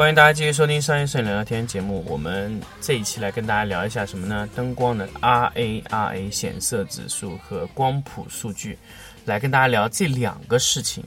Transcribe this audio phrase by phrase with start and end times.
[0.00, 2.02] 欢迎大家继续收听商业摄影聊聊天节目。
[2.08, 4.48] 我们这一期来跟大家聊一下什么呢？
[4.56, 8.78] 灯光的 RA、RA 显色指数和光谱数据，
[9.26, 11.04] 来跟大家聊这两个事情。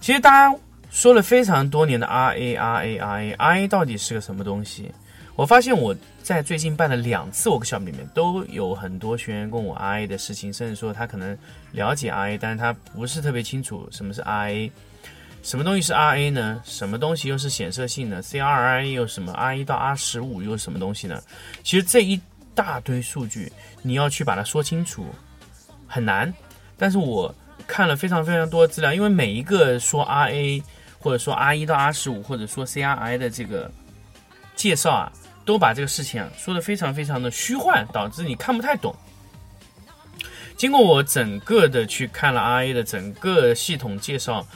[0.00, 4.90] 其实大家说了非常多年的 RA、RA、RA、RA 到底是个什么东西？
[5.36, 11.36] 我发现我在最近办了两次 workshop 里面，都有很多学员问我 RA 的事情，甚至说他可能
[11.72, 14.70] 了解 RA，但是他不是特别清楚什么是 RA。
[15.44, 16.62] 什么东西是 RA 呢？
[16.64, 21.22] 什么东西又是显色性呢？CRI 又什么？R 一到 R 十五又是什么东西呢？
[21.62, 22.18] 其实这一
[22.54, 25.06] 大堆数据，你要去把它说清楚，
[25.86, 26.32] 很难。
[26.78, 27.32] 但是我
[27.66, 30.62] 看了非常非常多的资料，因为每一个说 RA
[30.98, 33.70] 或者说 R 一到 R 十五或者说 CRI 的这个
[34.56, 35.12] 介绍啊，
[35.44, 38.96] 都把这个事情啊说的非常非常的虚幻，导致你看不太懂。
[40.56, 44.46] 经过我整个的去看了 RA 的整个系统介绍。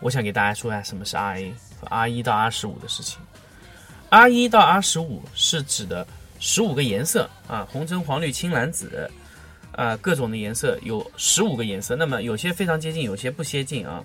[0.00, 3.18] 我想给大家说一下什么是 R A 和 R 一到 R 十五的事情。
[4.10, 6.06] R 一到 R 十五是指的
[6.38, 9.10] 十五个颜色啊，红橙黄绿青蓝紫，
[9.72, 11.96] 啊，各种的颜色有十五个颜色。
[11.96, 14.04] 那么有些非常接近，有些不接近啊。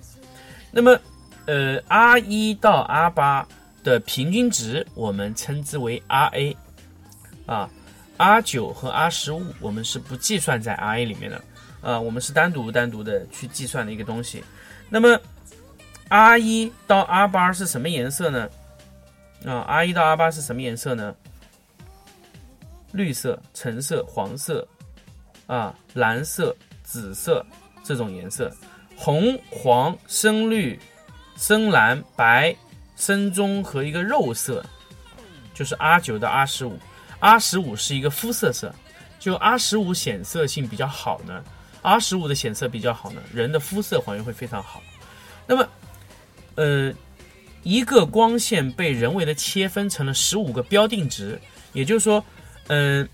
[0.71, 0.97] 那么，
[1.45, 3.47] 呃，R 一到 R 八
[3.83, 6.57] 的平均值我们称之为 R A，
[7.45, 7.69] 啊
[8.17, 11.41] ，R 九和 R 十五我们是不计算在 R A 里面的，
[11.81, 14.43] 啊，我们是单独单独的去计算的一个东西。
[14.89, 15.19] 那么
[16.09, 18.49] R 一到 R 八是什么颜色呢？
[19.45, 21.15] 啊，R 一到 R 八是什么颜色呢？
[22.91, 24.67] 绿色、橙色、黄色，
[25.45, 27.45] 啊，蓝色、紫色
[27.83, 28.51] 这种颜色，
[28.97, 30.79] 红、黄、深绿、
[31.37, 32.55] 深蓝、白、
[32.95, 34.65] 深棕和一个肉色，
[35.53, 36.77] 就是 R 九到 R 十五。
[37.19, 38.73] R 十五是一个肤色色，
[39.19, 41.43] 就 R 十五显色性比较好呢
[41.83, 44.81] ，R 十五的显色比较好呢，人的肤色还原会非常好。
[45.45, 45.67] 那么
[46.55, 46.93] 呃，
[47.63, 51.39] 一个光线被人为的切分成了十五个标定值，
[51.73, 52.23] 也就是说，
[52.67, 53.07] 嗯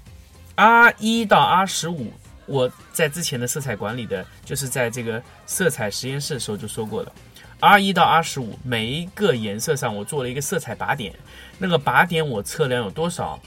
[0.56, 2.12] ，R 一到 R 十五，
[2.46, 7.12] 我在之前的色彩管理的，就是在这个色彩实验室的时候就说过了
[7.60, 11.14] ，R 一到 R 十五每一个颜色上我做了一个色彩靶点，
[11.58, 13.40] 那个靶点我测量有多少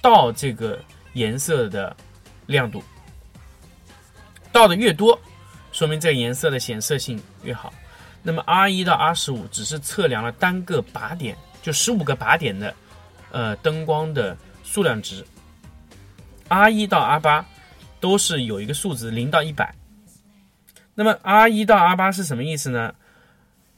[0.00, 0.78] 到这个
[1.14, 1.96] 颜色的
[2.46, 2.82] 亮度，
[4.52, 5.18] 到的越多，
[5.72, 7.72] 说明这个颜色的显色性越好。
[8.26, 12.74] 那么 R 一到 R 十五只是测量了单个靶点，就十五个靶点的，
[13.30, 15.24] 呃，灯光的数量值。
[16.48, 17.46] R 一到 R 八
[18.00, 19.72] 都是有一个数值零到一百。
[20.96, 22.96] 那么 R 一到 R 八是什么意思呢？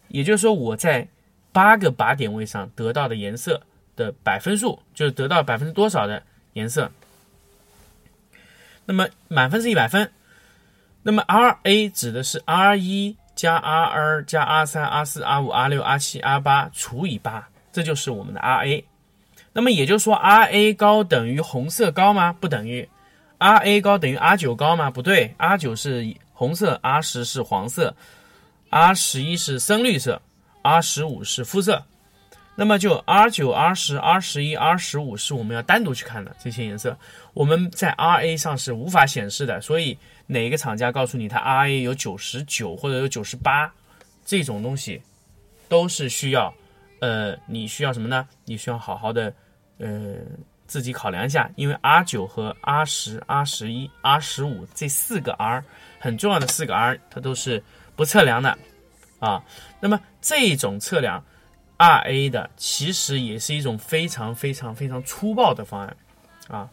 [0.08, 1.06] 也就是说我在
[1.52, 3.60] 八个靶点位上得到的颜色
[3.96, 6.22] 的百分数，就是得到百分之多少的
[6.54, 6.90] 颜色。
[8.86, 10.10] 那么满分是一百分。
[11.02, 13.18] 那么 R A 指的是 R 一。
[13.38, 18.66] 加 R 二加 R 三 R 四 R 五 R 六 R 七 R 八除以八，这就是我们的 R
[18.66, 18.84] A。
[19.52, 22.32] 那么也就是说，R A 高等于红色高吗？
[22.32, 22.88] 不等于。
[23.38, 24.90] R A 高等于 R 九高吗？
[24.90, 27.94] 不对，R 九是红色，R 十是黄色
[28.70, 30.20] ，R 十一是深绿色
[30.62, 31.84] ，R 十五是肤色。
[32.60, 36.98] 那么就 R 九、R 十、R 十一、R 十五是我们要单独去看的这些颜色，
[37.32, 39.60] 我们在 R A 上是无法显示的。
[39.60, 39.96] 所以
[40.26, 43.72] 哪一个厂家告诉你它 R A 有九十九或者有九十八，
[44.24, 45.00] 这种东西
[45.68, 46.52] 都是需要，
[46.98, 48.26] 呃，你需要什么呢？
[48.44, 49.32] 你需要好好的，
[49.78, 50.16] 呃，
[50.66, 55.62] 自己考量一下，因为 R 九和 R 十、R 十一、R 十五这四个 R
[56.00, 57.62] 很重要的四个 R，它都是
[57.94, 58.58] 不测量的
[59.20, 59.40] 啊。
[59.78, 61.24] 那么这种测量。
[61.78, 65.96] R A 的其实也是一种非常非常非常粗暴的方案，
[66.48, 66.68] 啊，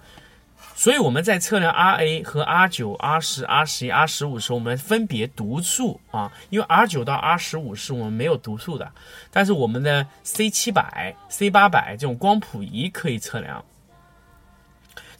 [0.76, 8.92] 所以我们在测量 R A 和 R 九、R 十、R 十一、R 十五时，我们分别读数啊，因为 R 九到 R 十五是我们没有读数的，
[9.30, 13.64] 但是我们的 C 七百、C 八百这种光谱仪可以测量。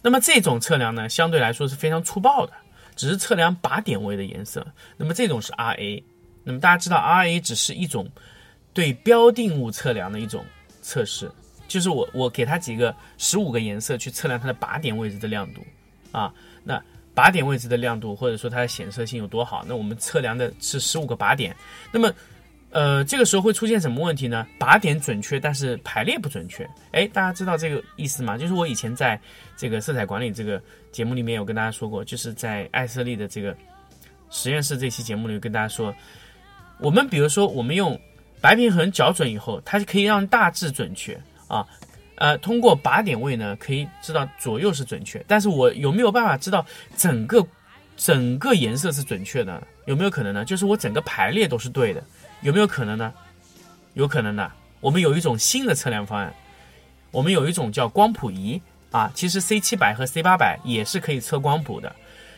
[0.02, 2.52] 那么这种测量呢，相对来说是非常粗暴的，
[2.96, 4.66] 只是测量靶点位的颜色。
[4.96, 6.04] 那么这种是 R A，
[6.42, 8.10] 那么大家知道 R A 只是一种。
[8.76, 10.44] 对标定物测量的一种
[10.82, 11.30] 测试，
[11.66, 15.62] 就是我我给它几个十五个颜色去测量它的靶点位置的亮度
[16.12, 16.30] 啊，
[16.62, 16.78] 那
[17.14, 19.64] 靶点位置的亮度或者说它的显色性有多好？
[19.66, 21.56] 那我们测量的是十五个靶点，
[21.90, 22.12] 那么
[22.68, 24.46] 呃，这个时候会出现什么问题呢？
[24.58, 26.68] 靶点准确，但是排列不准确。
[26.92, 28.36] 哎，大家知道这个意思吗？
[28.36, 29.18] 就是我以前在
[29.56, 30.62] 这个色彩管理这个
[30.92, 33.56] 节目里面有跟大家说过，就是在艾色利的这个
[34.28, 35.94] 实验室这期节目里跟大家说，
[36.78, 37.98] 我们比如说我们用
[38.40, 41.18] 白平衡校准以后，它就可以让大致准确
[41.48, 41.66] 啊。
[42.16, 46.64] 呃，通过靶点位呢，可以知道左右是准确，但是我有没有办法知道
[46.96, 47.46] 整个
[47.96, 49.62] 整个颜色是准确的？
[49.84, 50.44] 有没有可能呢？
[50.44, 52.02] 就是我整个排列都是对的，
[52.40, 53.12] 有没有可能呢？
[53.94, 54.50] 有可能的。
[54.80, 56.32] 我们有一种新的测量方案，
[57.10, 58.60] 我们有一种叫光谱仪
[58.90, 61.94] 啊，其实 C 七百和 C 八百也是可以测光谱的，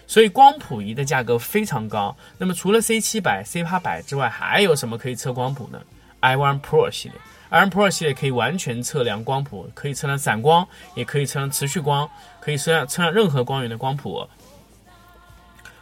[0.09, 2.17] 所以光谱仪的价格非常高。
[2.39, 5.81] 那么除了 C 七百、C 八百之外，还有什么可以测光谱呢
[6.19, 7.19] ？I One Pro 系列。
[7.51, 12.09] Iron Pro 系列可以完全测量光谱，可以测量散光，也可以测量持续光，
[12.41, 14.27] 可以测量测量任何光源的光谱。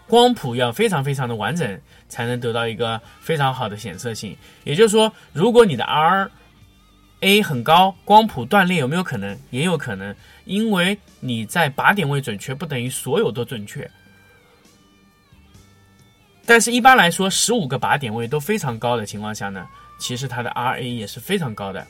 [0.07, 4.37] 光谱要非常非常的完整，才能得到一个非常好的显色性。
[4.63, 6.31] 也就是说，如果你的 R
[7.21, 9.37] A 很高，光谱断裂有没有可能？
[9.51, 10.15] 也有可能，
[10.45, 13.91] 因为你在靶点位准确不等于所有都准确。
[16.47, 19.67] 但是，一般来说，十五个靶点位都非常高的情况下呢？
[19.99, 21.87] 其实它的 RA 也是非常高的，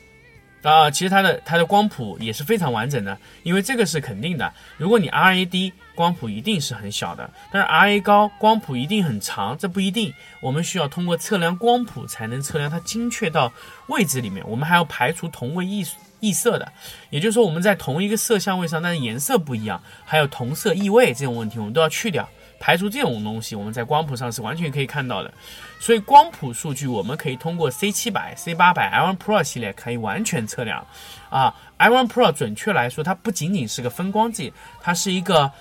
[0.63, 4.51] 啊，其实它的它的光谱也是非常完整的，因为这个是肯定的。
[4.77, 10.13] 如果你 RA 低，光谱一定是很小的；但是 RA 高，光谱一定很长，这不一定。
[10.41, 13.51] 我们需要通过测量光谱才能测量它精确到
[13.89, 14.43] 位置里面。
[14.47, 15.85] 我们还要排除同位异
[16.21, 16.71] 异色的，
[17.09, 22.27] 也就是说我们在同一个色相位上，但是颜色不一样，还有同色异位这种问题，我们都要去掉。
[22.59, 25.33] 排除这种东西，我们在光谱上是完全可以看到的。
[25.79, 30.85] 所以光谱数据我们可以通过 C 七百、C 八百、i One Pro 系列可以完全测量。
[31.29, 34.51] 啊，i One Pro 准确来说，它不仅仅是个分光计，
[34.81, 35.51] 它是一个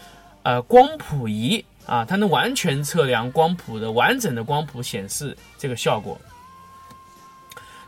[0.43, 6.19] 呃光谱仪啊，它能完全测量光谱的完整的光谱显示这个效果。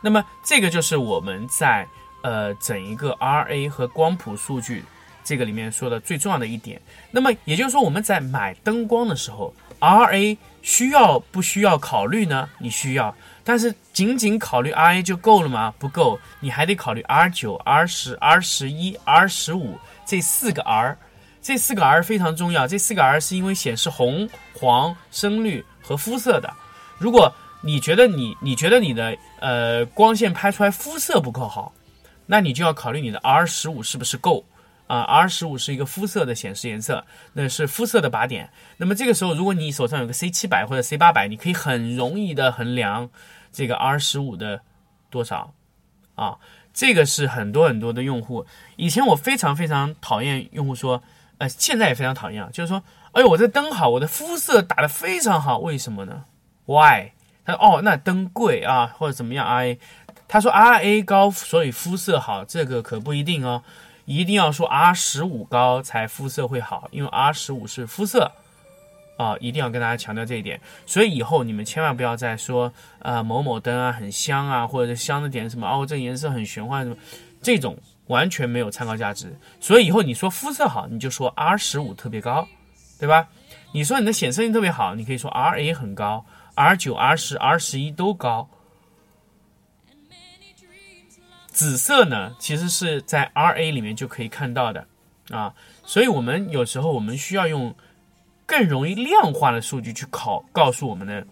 [0.01, 1.87] 那么这个就是我们在
[2.23, 4.85] 呃整一个 RA 和光谱数据。
[5.29, 6.81] 这个里面说的最重要的一点，
[7.11, 12.49] 那么也就是说，我们在买灯光的时候，RA 需要不需要考虑呢？
[12.59, 13.15] 你需要，
[13.45, 15.75] 但是仅仅考虑 RA 就够了吗？
[15.79, 20.97] 不够，你还得考虑 R 九、R 十、R 十一、R 十五这四个 R，
[21.43, 22.67] 这四个 R 非常重要。
[22.67, 26.51] 这四个 R 是因为显示红、黄、深绿和肤色的。
[26.97, 31.71] 如果你觉得你你觉得你的呃光线拍出来肤色不够好，
[32.25, 34.43] 那你就要考虑你的 R 十五是不是够。
[34.89, 37.05] 啊，R 十五是一个肤色的显示颜色，
[37.35, 38.51] 那是肤色的靶点。
[38.79, 43.09] 那么这个时候，如果你手上有个 C 七百或者 C 八百，你可以很容易的衡量
[43.53, 44.63] 这个 R 十五的
[45.09, 45.55] 多少。
[46.17, 46.37] 啊，
[46.75, 48.45] 这个是很多很多的用户。
[48.75, 51.01] 以前我非常非常讨厌用户说，
[51.39, 52.83] 呃，现在也非常讨厌啊，就是说，
[53.13, 56.25] 哎呦，我这灯好，我的肤色打得非常好，为什么呢
[56.67, 57.13] ？Why？
[57.45, 59.79] 他说，哦，那灯贵啊，或者怎么样？RA？
[60.27, 63.63] 他说 RA 高，所以肤色好，这个可不一定哦。
[64.09, 68.33] 一定要说 R 十五高才肤色会好，因为 R 十五是肤色
[69.19, 70.59] 啊，一定要跟大家强调这一点。
[70.87, 76.97] 所以以后你们千万不要再说呃某某灯啊很香啊，或者香的点什么哦，这颜色很玄幻什么，
[77.43, 79.39] 这种完全没有参考价值。
[79.61, 82.49] 所以以后你说肤色好，你就说 R 十五特别高，
[82.99, 83.29] 对吧？
[83.75, 86.25] 你说你的显色性特别好，你可以说 R A 很高
[86.55, 88.49] ，R 九、R 十、R 十一都高。
[91.59, 94.87] 紫色呢，其实是在 RA 里面就可以看到的
[95.31, 95.53] 啊，
[95.85, 97.75] 所以我们有时候我们需要用
[98.47, 101.27] 更容易量化的数据去考告诉我们的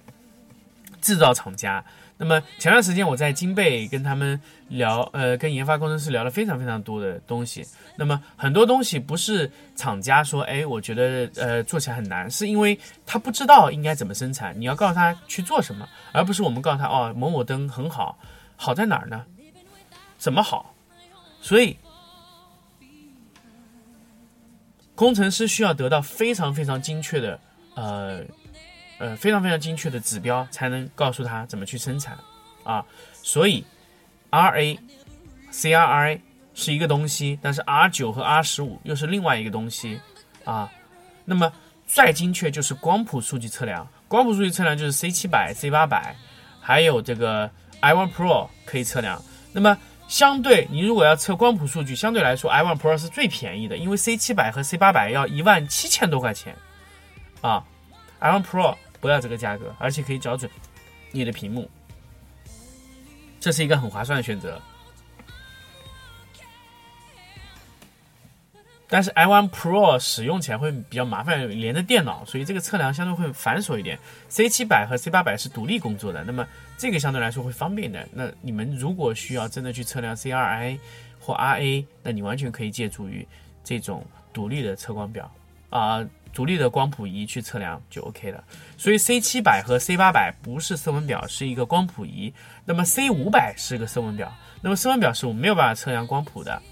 [1.00, 1.84] 制造厂家。
[2.16, 7.64] 那么前段时间我在金贝跟他们聊，呃，跟研发工程师聊了非常非常多的东西。
[7.94, 14.60] 那么很多东西不是厂家说，哎，我觉得呃做起来很难，是因为他不知道应该怎么生产。
[14.60, 18.18] 你要告诉他去做什么，而不是我们告诉他哦，某某灯很好，
[18.56, 19.24] 好在哪儿呢？
[20.18, 20.74] 怎么好？
[21.40, 21.76] 所以
[24.94, 27.38] 工程师需要得到非常非常精确的，
[27.74, 28.22] 呃
[28.98, 32.18] 呃，非常非常精确的指标，才能告诉他怎么去生产
[32.64, 32.84] 啊。
[33.22, 33.64] 所以
[34.30, 34.78] R A
[35.50, 36.20] C R I
[36.54, 40.00] 是一个东西，但是 R 九和 R 十五又是另外一个东西
[40.44, 40.72] 啊。
[41.26, 41.52] 那么
[41.86, 46.16] 再精确就是光谱数据测量，光谱数据测量就是 C 七百、C 八百，
[46.60, 49.22] 还有这个 i One Pro 可以测量。
[49.52, 49.76] 那么
[50.08, 56.56] 相对，你如果要测光谱数据，相对来说 i One Pro 是最便宜的，因为 C 七百和 C 八百要一万七千多块钱，
[57.40, 57.64] 啊
[58.20, 60.50] ，i One Pro 不要这个价格，而且可以校准
[61.10, 61.68] 你的屏幕，
[63.40, 64.60] 这是一个很划算的选择。
[68.88, 73.98] 但是 i1 Pro 使用起来会比较麻烦，连着电脑，所以这个测量相对会繁琐一点。
[74.28, 76.46] C 七百和 C 八百是独立工作的，那么
[76.78, 78.08] 这个相对来说会方便一点。
[78.12, 80.78] 那你们如果需要真的去测量 CRI
[81.18, 83.26] 或 RA，那你完全可以借助于
[83.64, 85.28] 这种独立的测光表
[85.68, 88.44] 啊，独立的光谱仪去测量就 OK 了。
[88.76, 92.32] 所以 C 七百和 C 八百不是色温表，是一个光谱仪。
[92.64, 96.62] 那么 C 五百是个色温表，那么色温表是我没有办法测量光谱的。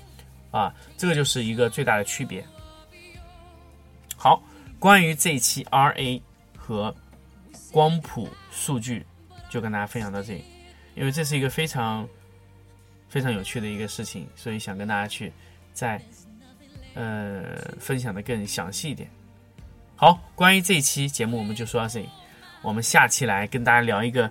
[0.54, 2.46] 啊，这个就是一个最大的区别。
[4.16, 4.40] 好，
[4.78, 6.22] 关于这一期 RA
[6.56, 6.94] 和
[7.72, 9.04] 光谱数据，
[9.50, 10.44] 就跟大家分享到这里，
[10.94, 12.08] 因为这是一个非常
[13.08, 15.32] 非常有趣的一个事情，所以想跟大家去
[15.72, 16.00] 再
[16.94, 17.42] 呃
[17.80, 19.10] 分享的更详细一点。
[19.96, 22.08] 好，关于这一期节目我们就说到这里，
[22.62, 24.30] 我们下期来跟大家聊一个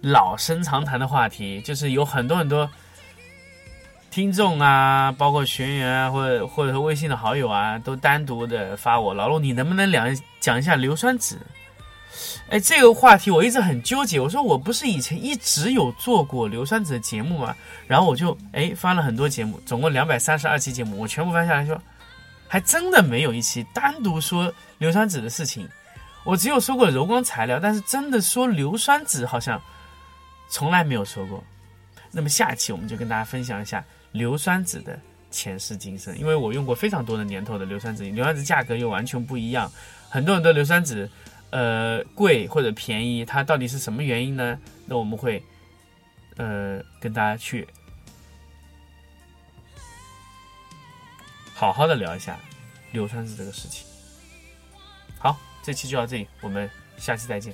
[0.00, 2.70] 老生常谈的话题，就是有很多很多。
[4.14, 11.36] 听众啊，包括学员啊，或者或者说微信的好友啊，都单独的发我老陆，你能不能两讲一下硫酸纸？
[12.48, 14.20] 哎，这个话题我一直很纠结。
[14.20, 17.56] 我说我不是以前一直有做过硫酸纸的节目吗？
[17.88, 21.76] 然后我就哎翻了很多节目，总共两百三十二期节目，我全部翻下来说，
[22.46, 25.68] 还真的没有一期单独说硫酸纸的事情。
[26.22, 29.60] 我只有说过柔光材料，但是真的说硫酸纸好像
[30.48, 31.42] 从来没有说过。
[32.12, 33.84] 那么下期我们就跟大家分享一下。
[34.14, 39.70] 硫酸纸的前世今生，因为我用过非常多的年头的硫酸纸，硫酸纸价格又完全不一样，
[40.08, 41.10] 很多很多硫酸纸，
[41.50, 44.56] 呃，贵或者便宜，它到底是什么原因呢？
[44.86, 45.42] 那我们会，
[46.36, 47.66] 呃，跟大家去
[51.52, 52.38] 好好的聊一下
[52.92, 53.84] 硫酸纸这个事情。
[55.18, 57.52] 好，这期就到这里，我们下期再见。